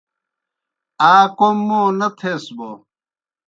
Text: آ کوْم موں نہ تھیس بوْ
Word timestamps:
آ 1.11 1.13
کوْم 1.37 1.57
موں 1.67 1.87
نہ 1.99 2.07
تھیس 2.17 2.43
بوْ 2.55 2.69